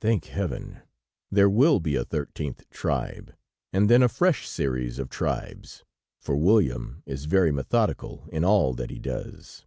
Thank 0.00 0.24
Heaven! 0.24 0.80
There 1.30 1.48
will 1.48 1.78
be 1.78 1.94
a 1.94 2.04
thirteenth 2.04 2.68
tribe, 2.68 3.32
and 3.72 3.88
then 3.88 4.02
a 4.02 4.08
fresh 4.08 4.48
series 4.48 4.98
of 4.98 5.08
tribes, 5.08 5.84
for 6.20 6.34
William 6.36 7.04
is 7.06 7.26
very 7.26 7.52
methodical 7.52 8.28
in 8.32 8.44
all 8.44 8.74
that 8.74 8.90
he 8.90 8.98
does!" 8.98 9.66